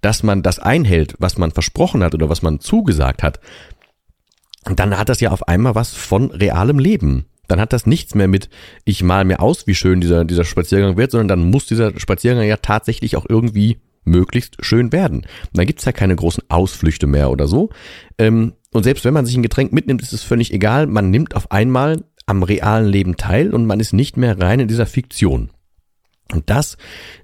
dass 0.00 0.22
man 0.22 0.42
das 0.42 0.58
einhält, 0.58 1.14
was 1.18 1.38
man 1.38 1.52
versprochen 1.52 2.02
hat 2.02 2.14
oder 2.14 2.28
was 2.28 2.42
man 2.42 2.60
zugesagt 2.60 3.22
hat, 3.22 3.40
dann 4.76 4.96
hat 4.96 5.08
das 5.08 5.20
ja 5.20 5.30
auf 5.30 5.48
einmal 5.48 5.74
was 5.74 5.94
von 5.94 6.30
realem 6.30 6.78
Leben 6.78 7.26
dann 7.48 7.60
hat 7.60 7.72
das 7.72 7.86
nichts 7.86 8.14
mehr 8.14 8.28
mit, 8.28 8.48
ich 8.84 9.02
mal 9.02 9.24
mir 9.24 9.40
aus, 9.40 9.66
wie 9.66 9.74
schön 9.74 10.00
dieser, 10.00 10.24
dieser 10.24 10.44
Spaziergang 10.44 10.96
wird, 10.96 11.10
sondern 11.10 11.28
dann 11.28 11.50
muss 11.50 11.66
dieser 11.66 11.98
Spaziergang 11.98 12.46
ja 12.46 12.58
tatsächlich 12.58 13.16
auch 13.16 13.26
irgendwie 13.28 13.78
möglichst 14.04 14.64
schön 14.64 14.92
werden. 14.92 15.26
Dann 15.54 15.66
gibt's 15.66 15.84
ja 15.84 15.92
keine 15.92 16.14
großen 16.14 16.44
Ausflüchte 16.48 17.06
mehr 17.06 17.30
oder 17.30 17.46
so. 17.46 17.70
Ähm, 18.18 18.52
und 18.70 18.82
selbst 18.82 19.04
wenn 19.04 19.14
man 19.14 19.26
sich 19.26 19.36
ein 19.36 19.42
Getränk 19.42 19.72
mitnimmt, 19.72 20.02
ist 20.02 20.12
es 20.12 20.22
völlig 20.22 20.52
egal. 20.52 20.86
Man 20.86 21.10
nimmt 21.10 21.34
auf 21.34 21.50
einmal 21.50 22.04
am 22.26 22.42
realen 22.42 22.86
Leben 22.86 23.16
teil 23.16 23.54
und 23.54 23.64
man 23.64 23.80
ist 23.80 23.94
nicht 23.94 24.18
mehr 24.18 24.38
rein 24.38 24.60
in 24.60 24.68
dieser 24.68 24.86
Fiktion. 24.86 25.50
Und 26.30 26.50
das 26.50 26.76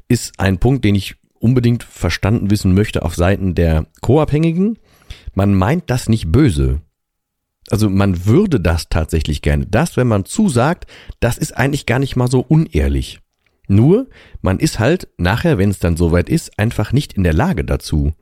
ist 0.08 0.40
ein 0.40 0.58
Punkt, 0.58 0.84
den 0.84 0.94
ich 0.94 1.16
unbedingt 1.38 1.82
verstanden 1.82 2.50
wissen 2.50 2.72
möchte 2.72 3.02
auf 3.02 3.14
Seiten 3.14 3.54
der 3.54 3.86
Co-Abhängigen. 4.00 4.78
Man 5.34 5.54
meint 5.54 5.90
das 5.90 6.08
nicht 6.08 6.32
böse 6.32 6.80
also 7.70 7.88
man 7.88 8.26
würde 8.26 8.60
das 8.60 8.88
tatsächlich 8.88 9.42
gerne. 9.42 9.66
Das, 9.66 9.96
wenn 9.96 10.08
man 10.08 10.24
zusagt, 10.24 10.86
das 11.20 11.38
ist 11.38 11.56
eigentlich 11.56 11.86
gar 11.86 11.98
nicht 11.98 12.16
mal 12.16 12.30
so 12.30 12.40
unehrlich. 12.40 13.20
Nur, 13.66 14.08
man 14.42 14.58
ist 14.58 14.78
halt 14.78 15.08
nachher, 15.16 15.56
wenn 15.56 15.70
es 15.70 15.78
dann 15.78 15.96
soweit 15.96 16.28
ist, 16.28 16.58
einfach 16.58 16.92
nicht 16.92 17.14
in 17.14 17.24
der 17.24 17.32
Lage 17.32 17.64
dazu. 17.64 18.12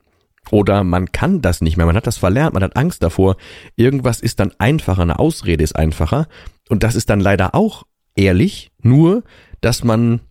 Oder 0.51 0.83
man 0.83 1.11
kann 1.11 1.41
das 1.41 1.61
nicht 1.61 1.77
mehr, 1.77 1.85
man 1.85 1.95
hat 1.95 2.07
das 2.07 2.17
verlernt, 2.17 2.53
man 2.53 2.63
hat 2.63 2.75
Angst 2.75 3.03
davor. 3.03 3.37
Irgendwas 3.75 4.19
ist 4.19 4.39
dann 4.39 4.51
einfacher, 4.57 5.01
eine 5.01 5.19
Ausrede 5.19 5.63
ist 5.63 5.75
einfacher. 5.75 6.27
Und 6.69 6.83
das 6.83 6.95
ist 6.95 7.09
dann 7.09 7.19
leider 7.19 7.55
auch 7.55 7.83
ehrlich, 8.15 8.71
nur, 8.81 9.23
dass 9.61 9.83
man 9.83 10.21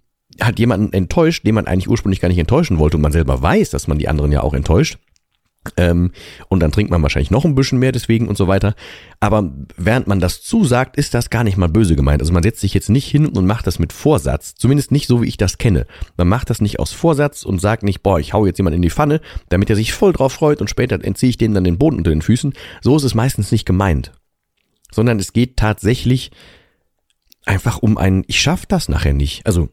hat 0.40 0.58
jemanden 0.58 0.92
enttäuscht, 0.92 1.46
den 1.46 1.54
man 1.54 1.66
eigentlich 1.66 1.88
ursprünglich 1.88 2.20
gar 2.20 2.28
nicht 2.28 2.38
enttäuschen 2.38 2.78
wollte 2.78 2.96
und 2.96 3.02
man 3.02 3.12
selber 3.12 3.42
weiß, 3.42 3.70
dass 3.70 3.86
man 3.86 3.98
die 3.98 4.08
anderen 4.08 4.32
ja 4.32 4.42
auch 4.42 4.54
enttäuscht. 4.54 4.98
Ähm, 5.76 6.10
und 6.48 6.60
dann 6.60 6.72
trinkt 6.72 6.90
man 6.90 7.02
wahrscheinlich 7.02 7.30
noch 7.30 7.44
ein 7.44 7.54
bisschen 7.54 7.78
mehr 7.78 7.92
deswegen 7.92 8.26
und 8.26 8.36
so 8.36 8.48
weiter. 8.48 8.74
Aber 9.20 9.52
während 9.76 10.08
man 10.08 10.18
das 10.18 10.42
zusagt, 10.42 10.96
ist 10.96 11.14
das 11.14 11.30
gar 11.30 11.44
nicht 11.44 11.56
mal 11.56 11.68
böse 11.68 11.94
gemeint. 11.94 12.20
Also 12.20 12.32
man 12.32 12.42
setzt 12.42 12.60
sich 12.60 12.74
jetzt 12.74 12.88
nicht 12.88 13.08
hin 13.08 13.26
und 13.26 13.46
macht 13.46 13.68
das 13.68 13.78
mit 13.78 13.92
Vorsatz. 13.92 14.54
Zumindest 14.54 14.90
nicht 14.90 15.06
so, 15.06 15.22
wie 15.22 15.28
ich 15.28 15.36
das 15.36 15.58
kenne. 15.58 15.86
Man 16.16 16.26
macht 16.26 16.50
das 16.50 16.60
nicht 16.60 16.80
aus 16.80 16.92
Vorsatz 16.92 17.44
und 17.44 17.60
sagt 17.60 17.84
nicht, 17.84 18.02
boah, 18.02 18.18
ich 18.18 18.32
hau 18.32 18.44
jetzt 18.44 18.58
jemand 18.58 18.74
in 18.74 18.82
die 18.82 18.90
Pfanne, 18.90 19.20
damit 19.50 19.70
er 19.70 19.76
sich 19.76 19.92
voll 19.92 20.12
drauf 20.12 20.32
freut 20.32 20.60
und 20.60 20.68
später 20.68 21.02
entziehe 21.02 21.30
ich 21.30 21.38
dem 21.38 21.54
dann 21.54 21.64
den 21.64 21.78
Boden 21.78 21.98
unter 21.98 22.10
den 22.10 22.22
Füßen. 22.22 22.54
So 22.80 22.96
ist 22.96 23.04
es 23.04 23.14
meistens 23.14 23.52
nicht 23.52 23.64
gemeint. 23.64 24.12
Sondern 24.90 25.20
es 25.20 25.32
geht 25.32 25.56
tatsächlich 25.56 26.32
einfach 27.46 27.78
um 27.78 27.98
ein, 27.98 28.24
ich 28.26 28.40
schaff 28.40 28.66
das 28.66 28.88
nachher 28.88 29.14
nicht. 29.14 29.46
Also 29.46 29.68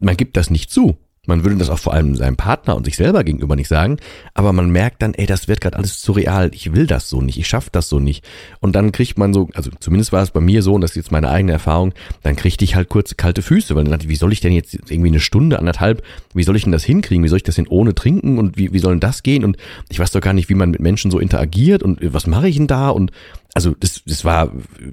man 0.00 0.16
gibt 0.16 0.36
das 0.36 0.50
nicht 0.50 0.70
zu. 0.70 0.98
Man 1.24 1.44
würde 1.44 1.56
das 1.56 1.70
auch 1.70 1.78
vor 1.78 1.94
allem 1.94 2.16
seinem 2.16 2.36
Partner 2.36 2.74
und 2.74 2.84
sich 2.84 2.96
selber 2.96 3.22
gegenüber 3.22 3.54
nicht 3.54 3.68
sagen, 3.68 3.98
aber 4.34 4.52
man 4.52 4.70
merkt 4.70 5.02
dann, 5.02 5.14
ey, 5.14 5.24
das 5.24 5.46
wird 5.46 5.60
gerade 5.60 5.76
alles 5.76 6.00
zu 6.00 6.10
real. 6.10 6.50
Ich 6.52 6.74
will 6.74 6.88
das 6.88 7.08
so 7.08 7.22
nicht, 7.22 7.38
ich 7.38 7.46
schaffe 7.46 7.68
das 7.70 7.88
so 7.88 8.00
nicht. 8.00 8.24
Und 8.58 8.74
dann 8.74 8.90
kriegt 8.90 9.16
man 9.18 9.32
so, 9.32 9.48
also 9.54 9.70
zumindest 9.78 10.10
war 10.10 10.24
es 10.24 10.32
bei 10.32 10.40
mir 10.40 10.62
so, 10.62 10.74
und 10.74 10.80
das 10.80 10.90
ist 10.90 10.96
jetzt 10.96 11.12
meine 11.12 11.30
eigene 11.30 11.52
Erfahrung, 11.52 11.94
dann 12.24 12.34
kriegte 12.34 12.64
ich 12.64 12.74
halt 12.74 12.88
kurze 12.88 13.14
kalte 13.14 13.40
Füße, 13.40 13.76
weil 13.76 13.84
dann 13.84 13.92
dachte 13.92 14.06
ich, 14.06 14.10
wie 14.10 14.16
soll 14.16 14.32
ich 14.32 14.40
denn 14.40 14.52
jetzt 14.52 14.74
irgendwie 14.74 15.10
eine 15.10 15.20
Stunde, 15.20 15.60
anderthalb, 15.60 16.02
wie 16.34 16.42
soll 16.42 16.56
ich 16.56 16.64
denn 16.64 16.72
das 16.72 16.82
hinkriegen? 16.82 17.22
Wie 17.22 17.28
soll 17.28 17.36
ich 17.36 17.44
das 17.44 17.54
denn 17.54 17.68
ohne 17.68 17.94
trinken? 17.94 18.40
Und 18.40 18.56
wie, 18.56 18.72
wie 18.72 18.80
soll 18.80 18.94
denn 18.94 19.00
das 19.00 19.22
gehen? 19.22 19.44
Und 19.44 19.56
ich 19.90 20.00
weiß 20.00 20.10
doch 20.10 20.20
gar 20.20 20.32
nicht, 20.32 20.48
wie 20.48 20.54
man 20.54 20.72
mit 20.72 20.80
Menschen 20.80 21.12
so 21.12 21.20
interagiert 21.20 21.84
und 21.84 22.00
was 22.12 22.26
mache 22.26 22.48
ich 22.48 22.56
denn 22.56 22.66
da? 22.66 22.88
Und 22.88 23.12
also 23.54 23.76
das, 23.78 24.02
das 24.04 24.24
war, 24.24 24.50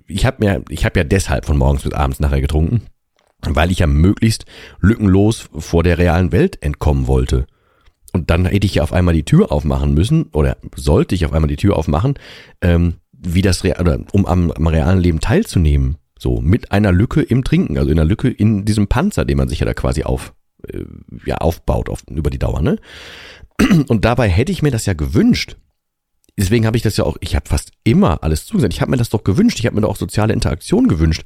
ich 0.08 0.28
habe 0.28 0.46
mir, 0.46 0.64
ich 0.70 0.86
habe 0.86 1.00
ja 1.00 1.04
deshalb 1.04 1.46
von 1.46 1.58
morgens 1.58 1.82
bis 1.82 1.94
abends 1.94 2.20
nachher 2.20 2.42
getrunken 2.42 2.84
weil 3.42 3.72
ich 3.72 3.80
ja 3.80 3.88
möglichst 3.88 4.46
lückenlos 4.80 5.50
vor 5.58 5.84
der 5.84 5.98
realen 5.98 6.32
Welt 6.32 6.62
entkommen 6.62 7.08
wollte. 7.08 7.48
Und 8.12 8.30
dann 8.30 8.46
hätte 8.46 8.66
ich 8.66 8.76
ja 8.76 8.84
auf 8.84 8.94
einmal 8.94 9.14
die 9.14 9.24
Tür 9.24 9.52
aufmachen 9.52 9.94
müssen, 9.94 10.24
oder 10.32 10.58
sollte 10.76 11.16
ich 11.16 11.26
auf 11.26 11.34
einmal 11.34 11.48
die 11.48 11.58
Tür 11.58 11.78
aufmachen, 11.78 12.16
ähm, 12.62 12.96
wie 13.12 13.42
das 13.42 13.64
oder 13.64 14.00
um 14.12 14.26
am, 14.26 14.52
am 14.52 14.68
realen 14.68 15.00
Leben 15.00 15.20
teilzunehmen. 15.20 15.98
So, 16.18 16.42
mit 16.42 16.72
einer 16.72 16.92
Lücke 16.92 17.22
im 17.22 17.44
Trinken, 17.44 17.78
also 17.78 17.90
in 17.90 17.98
einer 17.98 18.08
Lücke 18.08 18.30
in 18.30 18.66
diesem 18.66 18.88
Panzer, 18.88 19.26
den 19.26 19.38
man 19.38 19.48
sich 19.48 19.60
ja 19.60 19.66
da 19.66 19.74
quasi 19.74 20.04
auf, 20.04 20.34
äh, 20.68 20.84
ja, 21.26 21.38
aufbaut 21.38 21.88
auf, 21.90 22.04
über 22.10 22.30
die 22.30 22.40
Dauer, 22.40 22.62
ne? 22.62 22.78
Und 23.88 24.06
dabei 24.06 24.28
hätte 24.28 24.52
ich 24.52 24.62
mir 24.62 24.72
das 24.72 24.86
ja 24.86 24.94
gewünscht. 24.94 25.58
Deswegen 26.38 26.66
habe 26.66 26.78
ich 26.78 26.84
das 26.84 26.96
ja 26.96 27.04
auch, 27.04 27.18
ich 27.20 27.36
habe 27.36 27.48
fast 27.48 27.72
immer 27.84 28.24
alles 28.24 28.46
zugesagt. 28.46 28.74
Ich 28.74 28.82
habe 28.82 28.92
mir 28.92 28.98
das 28.98 29.10
doch 29.10 29.26
gewünscht. 29.26 29.60
Ich 29.60 29.66
habe 29.66 29.76
mir 29.76 29.82
doch 29.82 29.90
auch 29.90 29.98
soziale 29.98 30.34
Interaktion 30.34 30.88
gewünscht. 30.88 31.24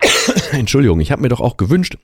Entschuldigung, 0.52 1.00
ich 1.00 1.12
habe 1.12 1.22
mir 1.22 1.28
doch 1.28 1.40
auch 1.40 1.56
gewünscht, 1.56 1.96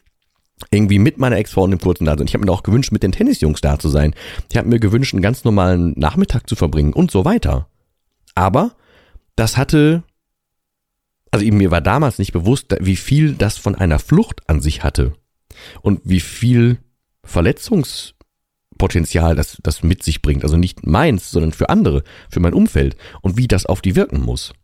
irgendwie 0.70 0.98
mit 0.98 1.18
meiner 1.18 1.36
Ex-Frau 1.36 1.66
im 1.66 1.78
kurzen 1.78 2.06
da 2.06 2.16
sein. 2.16 2.26
Ich 2.26 2.34
habe 2.34 2.40
mir 2.40 2.46
doch 2.46 2.58
auch 2.58 2.62
gewünscht, 2.62 2.92
mit 2.92 3.02
den 3.02 3.12
Tennisjungs 3.12 3.60
da 3.60 3.78
zu 3.78 3.88
sein. 3.88 4.14
Ich 4.50 4.56
habe 4.56 4.68
mir 4.68 4.80
gewünscht, 4.80 5.14
einen 5.14 5.22
ganz 5.22 5.44
normalen 5.44 5.92
Nachmittag 5.96 6.48
zu 6.48 6.56
verbringen 6.56 6.94
und 6.94 7.10
so 7.10 7.24
weiter. 7.24 7.68
Aber 8.34 8.72
das 9.36 9.56
hatte, 9.56 10.02
also 11.30 11.44
eben 11.44 11.58
mir 11.58 11.70
war 11.70 11.82
damals 11.82 12.18
nicht 12.18 12.32
bewusst, 12.32 12.74
wie 12.80 12.96
viel 12.96 13.34
das 13.34 13.58
von 13.58 13.74
einer 13.74 13.98
Flucht 13.98 14.48
an 14.48 14.60
sich 14.60 14.82
hatte 14.82 15.12
und 15.82 16.00
wie 16.04 16.20
viel 16.20 16.78
Verletzungspotenzial 17.24 19.34
das, 19.34 19.58
das 19.62 19.82
mit 19.82 20.02
sich 20.02 20.22
bringt. 20.22 20.42
Also 20.42 20.56
nicht 20.56 20.86
meins, 20.86 21.30
sondern 21.30 21.52
für 21.52 21.68
andere, 21.68 22.02
für 22.30 22.40
mein 22.40 22.54
Umfeld 22.54 22.96
und 23.20 23.36
wie 23.36 23.48
das 23.48 23.66
auf 23.66 23.82
die 23.82 23.94
wirken 23.94 24.22
muss. 24.22 24.54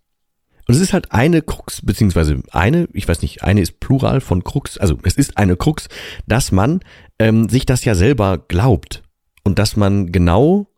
Und 0.67 0.75
es 0.75 0.81
ist 0.81 0.93
halt 0.93 1.13
eine 1.13 1.43
Krux, 1.43 1.83
beziehungsweise 1.83 2.41
eine, 2.51 2.89
ich 2.93 3.09
weiß 3.09 3.23
nicht, 3.23 3.43
eine 3.43 3.61
ist 3.61 3.81
Plural 3.81 4.21
von 4.21 4.45
Krux, 4.45 4.79
also 4.79 4.99
es 5.03 5.15
ist 5.15 5.37
eine 5.37 5.57
Krux, 5.57 5.89
dass 6.27 6.53
man 6.53 6.81
ähm, 7.19 7.49
sich 7.49 7.67
das 7.67 7.85
ja 7.85 7.95
selber 7.95 8.39
glaubt 8.39 9.03
und 9.45 9.59
dass 9.59 9.77
man 9.77 10.13
genau, 10.13 10.69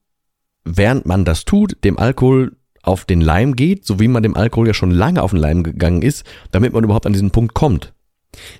während 0.64 1.06
man 1.06 1.24
das 1.24 1.44
tut, 1.44 1.84
dem 1.84 1.98
Alkohol 1.98 2.56
auf 2.82 3.04
den 3.04 3.20
Leim 3.20 3.56
geht, 3.56 3.84
so 3.84 4.00
wie 4.00 4.08
man 4.08 4.22
dem 4.22 4.36
Alkohol 4.36 4.66
ja 4.66 4.74
schon 4.74 4.90
lange 4.90 5.22
auf 5.22 5.30
den 5.30 5.40
Leim 5.40 5.62
gegangen 5.62 6.02
ist, 6.02 6.24
damit 6.50 6.72
man 6.72 6.84
überhaupt 6.84 7.06
an 7.06 7.12
diesen 7.12 7.30
Punkt 7.30 7.54
kommt. 7.54 7.92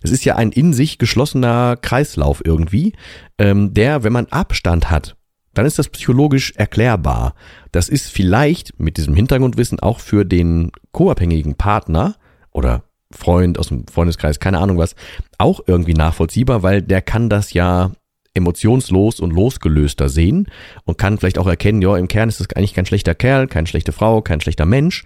Es 0.02 0.10
ist 0.10 0.24
ja 0.24 0.36
ein 0.36 0.52
in 0.52 0.72
sich 0.72 0.98
geschlossener 0.98 1.76
Kreislauf 1.76 2.42
irgendwie, 2.44 2.92
ähm, 3.38 3.74
der, 3.74 4.04
wenn 4.04 4.12
man 4.12 4.26
Abstand 4.26 4.90
hat 4.90 5.13
dann 5.54 5.66
ist 5.66 5.78
das 5.78 5.88
psychologisch 5.88 6.52
erklärbar. 6.56 7.34
Das 7.72 7.88
ist 7.88 8.10
vielleicht 8.10 8.78
mit 8.78 8.96
diesem 8.96 9.14
Hintergrundwissen 9.14 9.80
auch 9.80 10.00
für 10.00 10.24
den 10.24 10.70
co-abhängigen 10.92 11.54
Partner 11.54 12.16
oder 12.50 12.84
Freund 13.10 13.58
aus 13.58 13.68
dem 13.68 13.86
Freundeskreis, 13.86 14.40
keine 14.40 14.58
Ahnung 14.58 14.78
was, 14.78 14.96
auch 15.38 15.60
irgendwie 15.66 15.94
nachvollziehbar, 15.94 16.62
weil 16.62 16.82
der 16.82 17.00
kann 17.00 17.28
das 17.28 17.52
ja 17.52 17.92
emotionslos 18.34 19.20
und 19.20 19.32
losgelöster 19.32 20.08
sehen 20.08 20.48
und 20.84 20.98
kann 20.98 21.18
vielleicht 21.18 21.38
auch 21.38 21.46
erkennen, 21.46 21.80
ja, 21.82 21.96
im 21.96 22.08
Kern 22.08 22.28
ist 22.28 22.40
das 22.40 22.50
eigentlich 22.54 22.74
kein 22.74 22.86
schlechter 22.86 23.14
Kerl, 23.14 23.46
keine 23.46 23.68
schlechte 23.68 23.92
Frau, 23.92 24.22
kein 24.22 24.40
schlechter 24.40 24.66
Mensch, 24.66 25.04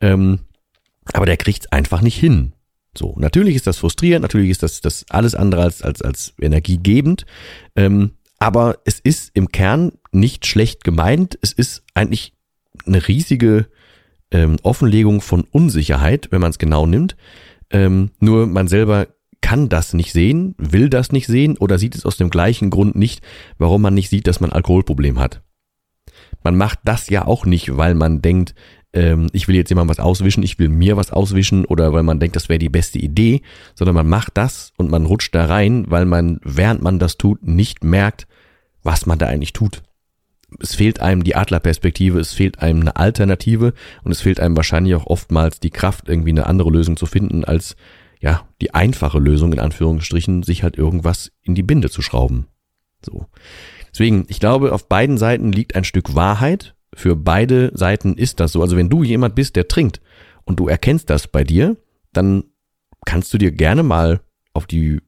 ähm, 0.00 0.40
aber 1.12 1.26
der 1.26 1.36
kriegt's 1.36 1.70
einfach 1.70 2.00
nicht 2.00 2.18
hin. 2.18 2.54
So, 2.96 3.14
natürlich 3.18 3.54
ist 3.54 3.66
das 3.66 3.78
frustrierend, 3.78 4.22
natürlich 4.22 4.50
ist 4.50 4.62
das, 4.62 4.80
das 4.80 5.04
alles 5.10 5.34
andere 5.34 5.62
als, 5.62 5.82
als, 5.82 6.02
als 6.02 6.34
energiegebend, 6.40 7.24
ähm, 7.76 8.12
aber 8.40 8.78
es 8.84 8.98
ist 8.98 9.30
im 9.34 9.52
Kern 9.52 9.92
nicht 10.10 10.46
schlecht 10.46 10.82
gemeint. 10.82 11.38
Es 11.42 11.52
ist 11.52 11.84
eigentlich 11.94 12.34
eine 12.86 13.06
riesige 13.06 13.68
ähm, 14.32 14.56
Offenlegung 14.62 15.20
von 15.20 15.42
Unsicherheit, 15.42 16.28
wenn 16.32 16.40
man 16.40 16.50
es 16.50 16.58
genau 16.58 16.86
nimmt. 16.86 17.16
Ähm, 17.70 18.10
nur 18.18 18.46
man 18.46 18.66
selber 18.66 19.08
kann 19.42 19.68
das 19.68 19.94
nicht 19.94 20.12
sehen, 20.12 20.54
will 20.58 20.90
das 20.90 21.12
nicht 21.12 21.26
sehen 21.26 21.56
oder 21.58 21.78
sieht 21.78 21.94
es 21.94 22.04
aus 22.04 22.16
dem 22.16 22.30
gleichen 22.30 22.70
Grund 22.70 22.96
nicht, 22.96 23.22
warum 23.58 23.82
man 23.82 23.94
nicht 23.94 24.10
sieht, 24.10 24.26
dass 24.26 24.40
man 24.40 24.52
Alkoholproblem 24.52 25.18
hat. 25.18 25.42
Man 26.42 26.56
macht 26.56 26.80
das 26.84 27.08
ja 27.10 27.26
auch 27.26 27.46
nicht, 27.46 27.76
weil 27.76 27.94
man 27.94 28.22
denkt, 28.22 28.54
ähm, 28.92 29.28
ich 29.32 29.48
will 29.48 29.56
jetzt 29.56 29.68
jemand 29.68 29.88
was 29.88 30.00
auswischen, 30.00 30.42
ich 30.42 30.58
will 30.58 30.68
mir 30.68 30.96
was 30.96 31.10
auswischen 31.10 31.64
oder 31.64 31.92
weil 31.92 32.02
man 32.02 32.20
denkt, 32.20 32.36
das 32.36 32.48
wäre 32.48 32.58
die 32.58 32.68
beste 32.68 32.98
Idee, 32.98 33.42
sondern 33.74 33.94
man 33.94 34.08
macht 34.08 34.36
das 34.36 34.72
und 34.76 34.90
man 34.90 35.06
rutscht 35.06 35.34
da 35.34 35.46
rein, 35.46 35.84
weil 35.88 36.06
man, 36.06 36.40
während 36.42 36.82
man 36.82 36.98
das 36.98 37.16
tut, 37.16 37.46
nicht 37.46 37.84
merkt, 37.84 38.26
was 38.82 39.06
man 39.06 39.18
da 39.18 39.26
eigentlich 39.26 39.52
tut. 39.52 39.82
Es 40.58 40.74
fehlt 40.74 41.00
einem 41.00 41.22
die 41.22 41.36
Adlerperspektive, 41.36 42.18
es 42.18 42.32
fehlt 42.32 42.58
einem 42.58 42.80
eine 42.80 42.96
Alternative 42.96 43.72
und 44.02 44.10
es 44.10 44.20
fehlt 44.20 44.40
einem 44.40 44.56
wahrscheinlich 44.56 44.96
auch 44.96 45.06
oftmals 45.06 45.60
die 45.60 45.70
Kraft, 45.70 46.08
irgendwie 46.08 46.30
eine 46.30 46.46
andere 46.46 46.70
Lösung 46.70 46.96
zu 46.96 47.06
finden, 47.06 47.44
als 47.44 47.76
ja, 48.20 48.46
die 48.60 48.74
einfache 48.74 49.18
Lösung 49.18 49.52
in 49.52 49.60
Anführungsstrichen, 49.60 50.42
sich 50.42 50.62
halt 50.62 50.76
irgendwas 50.76 51.32
in 51.42 51.54
die 51.54 51.62
Binde 51.62 51.88
zu 51.88 52.02
schrauben. 52.02 52.48
So. 53.04 53.26
Deswegen, 53.92 54.26
ich 54.28 54.40
glaube, 54.40 54.72
auf 54.72 54.88
beiden 54.88 55.18
Seiten 55.18 55.52
liegt 55.52 55.74
ein 55.74 55.84
Stück 55.84 56.14
Wahrheit. 56.14 56.74
Für 56.94 57.16
beide 57.16 57.70
Seiten 57.74 58.14
ist 58.14 58.40
das 58.40 58.52
so. 58.52 58.62
Also 58.62 58.76
wenn 58.76 58.88
du 58.88 59.02
jemand 59.02 59.34
bist, 59.34 59.56
der 59.56 59.68
trinkt 59.68 60.00
und 60.44 60.58
du 60.58 60.68
erkennst 60.68 61.10
das 61.10 61.28
bei 61.28 61.44
dir, 61.44 61.76
dann 62.12 62.44
kannst 63.06 63.32
du 63.32 63.38
dir 63.38 63.52
gerne 63.52 63.82
mal 63.82 64.20
auf 64.52 64.66
die 64.66 65.00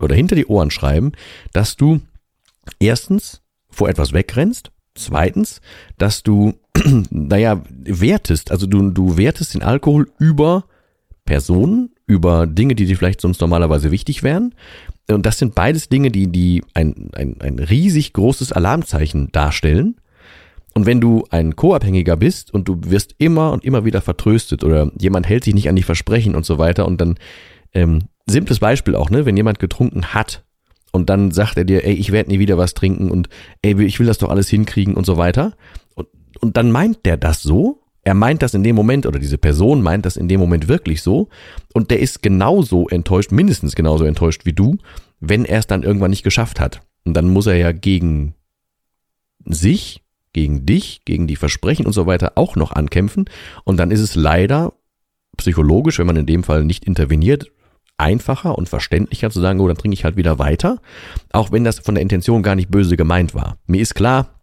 oder 0.00 0.14
hinter 0.14 0.34
die 0.34 0.46
Ohren 0.46 0.70
schreiben, 0.70 1.12
dass 1.52 1.76
du 1.76 2.00
erstens 2.78 3.42
vor 3.68 3.88
etwas 3.88 4.12
wegrennst, 4.12 4.72
zweitens, 4.94 5.60
dass 5.98 6.22
du, 6.22 6.54
naja, 7.10 7.62
wertest, 7.68 8.50
also 8.50 8.66
du, 8.66 8.90
du 8.90 9.16
wertest 9.16 9.54
den 9.54 9.62
Alkohol 9.62 10.10
über 10.18 10.64
Personen, 11.24 11.90
über 12.06 12.46
Dinge, 12.46 12.74
die 12.74 12.86
dir 12.86 12.96
vielleicht 12.96 13.20
sonst 13.20 13.40
normalerweise 13.40 13.90
wichtig 13.90 14.22
wären. 14.22 14.54
Und 15.08 15.26
das 15.26 15.38
sind 15.38 15.54
beides 15.54 15.88
Dinge, 15.88 16.10
die, 16.10 16.26
die 16.26 16.64
ein, 16.74 17.10
ein, 17.12 17.40
ein 17.40 17.58
riesig 17.58 18.12
großes 18.12 18.52
Alarmzeichen 18.52 19.30
darstellen. 19.32 19.96
Und 20.74 20.86
wenn 20.86 21.00
du 21.00 21.24
ein 21.30 21.56
Co-Abhängiger 21.56 22.16
bist 22.16 22.54
und 22.54 22.68
du 22.68 22.78
wirst 22.84 23.14
immer 23.18 23.52
und 23.52 23.64
immer 23.64 23.84
wieder 23.84 24.00
vertröstet 24.00 24.62
oder 24.62 24.90
jemand 24.98 25.28
hält 25.28 25.44
sich 25.44 25.54
nicht 25.54 25.68
an 25.68 25.76
die 25.76 25.82
Versprechen 25.82 26.34
und 26.34 26.46
so 26.46 26.58
weiter 26.58 26.86
und 26.86 27.00
dann, 27.00 27.16
ähm, 27.72 28.02
simples 28.26 28.60
Beispiel 28.60 28.94
auch, 28.94 29.10
ne, 29.10 29.26
wenn 29.26 29.36
jemand 29.36 29.58
getrunken 29.58 30.14
hat 30.14 30.44
und 30.92 31.10
dann 31.10 31.30
sagt 31.30 31.56
er 31.56 31.64
dir, 31.64 31.84
ey, 31.84 31.94
ich 31.94 32.12
werde 32.12 32.30
nie 32.30 32.38
wieder 32.38 32.58
was 32.58 32.74
trinken 32.74 33.10
und 33.10 33.28
ey, 33.62 33.80
ich 33.82 33.98
will 33.98 34.06
das 34.06 34.18
doch 34.18 34.30
alles 34.30 34.48
hinkriegen 34.48 34.94
und 34.94 35.06
so 35.06 35.16
weiter. 35.16 35.54
Und, 35.94 36.08
und 36.40 36.56
dann 36.56 36.70
meint 36.70 37.04
der 37.06 37.16
das 37.16 37.42
so. 37.42 37.82
Er 38.02 38.14
meint 38.14 38.42
das 38.42 38.54
in 38.54 38.62
dem 38.62 38.74
Moment 38.76 39.06
oder 39.06 39.18
diese 39.18 39.38
Person 39.38 39.82
meint 39.82 40.06
das 40.06 40.16
in 40.16 40.26
dem 40.26 40.40
Moment 40.40 40.68
wirklich 40.68 41.02
so. 41.02 41.28
Und 41.74 41.90
der 41.90 42.00
ist 42.00 42.22
genauso 42.22 42.88
enttäuscht, 42.88 43.30
mindestens 43.30 43.74
genauso 43.74 44.04
enttäuscht 44.04 44.46
wie 44.46 44.52
du, 44.52 44.78
wenn 45.20 45.44
er 45.44 45.58
es 45.58 45.66
dann 45.66 45.82
irgendwann 45.82 46.10
nicht 46.10 46.24
geschafft 46.24 46.60
hat. 46.60 46.80
Und 47.04 47.14
dann 47.14 47.28
muss 47.28 47.46
er 47.46 47.56
ja 47.56 47.72
gegen 47.72 48.34
sich, 49.44 50.02
gegen 50.32 50.66
dich, 50.66 51.02
gegen 51.04 51.26
die 51.26 51.36
Versprechen 51.36 51.86
und 51.86 51.92
so 51.92 52.06
weiter 52.06 52.32
auch 52.36 52.56
noch 52.56 52.72
ankämpfen. 52.72 53.24
Und 53.64 53.76
dann 53.78 53.90
ist 53.90 54.00
es 54.00 54.14
leider 54.14 54.72
psychologisch, 55.36 55.98
wenn 55.98 56.06
man 56.06 56.16
in 56.16 56.26
dem 56.26 56.44
Fall 56.44 56.64
nicht 56.64 56.84
interveniert, 56.84 57.50
einfacher 57.96 58.56
und 58.56 58.68
verständlicher 58.68 59.30
zu 59.30 59.40
sagen, 59.40 59.60
oh, 59.60 59.68
dann 59.68 59.76
trinke 59.76 59.94
ich 59.94 60.04
halt 60.04 60.16
wieder 60.16 60.38
weiter, 60.38 60.80
auch 61.32 61.52
wenn 61.52 61.64
das 61.64 61.78
von 61.78 61.94
der 61.94 62.02
Intention 62.02 62.42
gar 62.42 62.54
nicht 62.54 62.70
böse 62.70 62.96
gemeint 62.96 63.34
war. 63.34 63.58
Mir 63.66 63.80
ist 63.80 63.94
klar, 63.94 64.40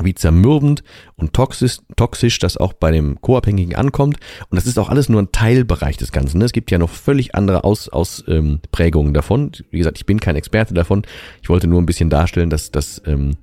wie 0.00 0.14
zermürbend 0.14 0.84
und 1.16 1.32
toxisch, 1.32 1.78
toxisch 1.96 2.38
das 2.38 2.56
auch 2.56 2.72
bei 2.72 2.92
dem 2.92 3.20
Co-Abhängigen 3.20 3.74
ankommt. 3.74 4.18
Und 4.48 4.56
das 4.56 4.66
ist 4.66 4.78
auch 4.78 4.88
alles 4.88 5.08
nur 5.08 5.20
ein 5.20 5.32
Teilbereich 5.32 5.96
des 5.96 6.12
Ganzen. 6.12 6.38
Ne? 6.38 6.44
Es 6.44 6.52
gibt 6.52 6.70
ja 6.70 6.78
noch 6.78 6.90
völlig 6.90 7.34
andere 7.34 7.64
Ausprägungen 7.64 7.90
Aus, 7.92 8.24
ähm, 8.28 9.12
davon. 9.12 9.52
Wie 9.70 9.78
gesagt, 9.78 9.98
ich 9.98 10.06
bin 10.06 10.20
kein 10.20 10.36
Experte 10.36 10.74
davon. 10.74 11.02
Ich 11.42 11.48
wollte 11.48 11.66
nur 11.66 11.82
ein 11.82 11.86
bisschen 11.86 12.10
darstellen, 12.10 12.50
dass 12.50 12.70
dass 12.70 13.02
ähm, 13.06 13.36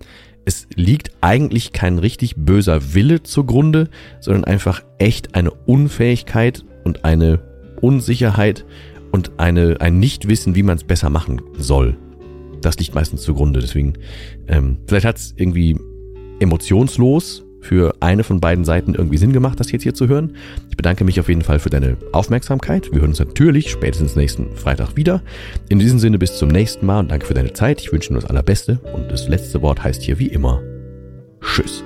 es 0.48 0.66
liegt 0.76 1.12
eigentlich 1.20 1.74
kein 1.74 2.00
richtig 2.00 2.38
böser 2.38 2.94
Wille 2.94 3.22
zugrunde, 3.22 3.90
sondern 4.22 4.46
einfach 4.46 4.82
echt 4.98 5.36
eine 5.36 5.52
Unfähigkeit 5.52 6.64
und 6.86 7.04
eine 7.04 7.42
Unsicherheit 7.82 8.66
und 9.12 9.40
eine, 9.40 9.82
ein 9.82 10.00
Nichtwissen, 10.00 10.56
wie 10.56 10.64
man 10.64 10.78
es 10.78 10.86
besser 10.86 11.10
machen 11.10 11.42
soll. 11.58 11.98
Das 12.62 12.80
liegt 12.80 12.96
meistens 12.96 13.24
zugrunde. 13.24 13.60
Deswegen, 13.60 13.96
ähm, 14.48 14.78
vielleicht 14.88 15.06
hat 15.06 15.18
es 15.18 15.34
irgendwie 15.36 15.78
emotionslos 16.40 17.44
für 17.68 17.96
eine 18.00 18.24
von 18.24 18.40
beiden 18.40 18.64
Seiten 18.64 18.96
irgendwie 18.96 19.18
Sinn 19.18 19.34
gemacht, 19.34 19.60
das 19.60 19.72
jetzt 19.72 19.84
hier 19.84 19.94
zu 19.94 20.08
hören. 20.08 20.36
Ich 20.70 20.78
bedanke 20.78 21.04
mich 21.04 21.20
auf 21.20 21.28
jeden 21.28 21.42
Fall 21.42 21.60
für 21.60 21.70
deine 21.70 21.98
Aufmerksamkeit. 22.14 22.90
Wir 22.94 23.02
hören 23.02 23.10
uns 23.10 23.20
natürlich 23.20 23.70
spätestens 23.70 24.16
nächsten 24.16 24.56
Freitag 24.56 24.96
wieder. 24.96 25.22
In 25.68 25.78
diesem 25.78 26.00
Sinne 26.00 26.18
bis 26.18 26.38
zum 26.38 26.48
nächsten 26.48 26.86
Mal 26.86 27.00
und 27.00 27.12
danke 27.12 27.26
für 27.26 27.34
deine 27.34 27.52
Zeit. 27.52 27.82
Ich 27.82 27.92
wünsche 27.92 28.10
dir 28.10 28.16
das 28.16 28.30
Allerbeste 28.30 28.80
und 28.94 29.12
das 29.12 29.28
letzte 29.28 29.62
Wort 29.62 29.84
heißt 29.84 30.02
hier 30.02 30.18
wie 30.18 30.28
immer 30.28 30.62
Tschüss. 31.42 31.84